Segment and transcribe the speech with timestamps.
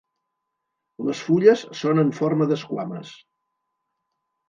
[1.09, 3.17] Les fulles són en forma d'esquames.